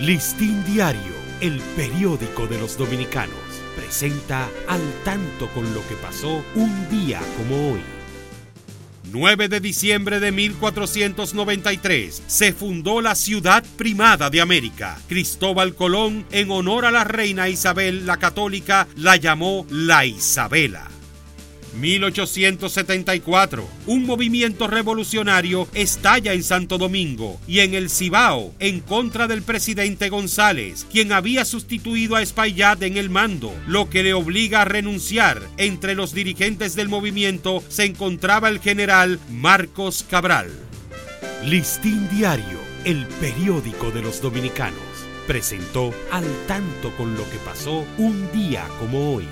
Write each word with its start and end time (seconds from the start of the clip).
Listín 0.00 0.62
Diario, 0.66 1.14
el 1.40 1.58
periódico 1.74 2.46
de 2.46 2.58
los 2.58 2.76
dominicanos, 2.76 3.34
presenta 3.74 4.46
al 4.68 4.82
tanto 5.04 5.48
con 5.54 5.72
lo 5.72 5.80
que 5.88 5.94
pasó 5.94 6.44
un 6.54 6.88
día 6.90 7.18
como 7.38 7.72
hoy. 7.72 7.80
9 9.10 9.48
de 9.48 9.60
diciembre 9.60 10.20
de 10.20 10.32
1493 10.32 12.24
se 12.26 12.52
fundó 12.52 13.00
la 13.00 13.14
ciudad 13.14 13.64
primada 13.78 14.28
de 14.28 14.42
América. 14.42 14.98
Cristóbal 15.08 15.74
Colón, 15.74 16.26
en 16.30 16.50
honor 16.50 16.84
a 16.84 16.90
la 16.90 17.04
reina 17.04 17.48
Isabel 17.48 18.04
la 18.04 18.18
Católica, 18.18 18.86
la 18.96 19.16
llamó 19.16 19.66
la 19.70 20.04
Isabela. 20.04 20.90
1874, 21.80 23.68
un 23.86 24.06
movimiento 24.06 24.66
revolucionario 24.66 25.68
estalla 25.74 26.32
en 26.32 26.42
Santo 26.42 26.78
Domingo 26.78 27.40
y 27.46 27.60
en 27.60 27.74
el 27.74 27.90
Cibao 27.90 28.54
en 28.58 28.80
contra 28.80 29.26
del 29.26 29.42
presidente 29.42 30.08
González, 30.08 30.86
quien 30.90 31.12
había 31.12 31.44
sustituido 31.44 32.16
a 32.16 32.22
Espaillat 32.22 32.82
en 32.82 32.96
el 32.96 33.10
mando, 33.10 33.54
lo 33.66 33.90
que 33.90 34.02
le 34.02 34.14
obliga 34.14 34.62
a 34.62 34.64
renunciar. 34.64 35.42
Entre 35.56 35.94
los 35.94 36.14
dirigentes 36.14 36.74
del 36.74 36.88
movimiento 36.88 37.62
se 37.68 37.84
encontraba 37.84 38.48
el 38.48 38.60
general 38.60 39.20
Marcos 39.30 40.04
Cabral. 40.08 40.50
Listín 41.44 42.08
Diario, 42.10 42.58
el 42.84 43.06
periódico 43.20 43.90
de 43.90 44.02
los 44.02 44.20
dominicanos, 44.20 44.80
presentó 45.26 45.92
al 46.10 46.24
tanto 46.46 46.90
con 46.96 47.14
lo 47.16 47.28
que 47.30 47.38
pasó 47.38 47.84
un 47.98 48.30
día 48.32 48.66
como 48.80 49.14
hoy. 49.14 49.26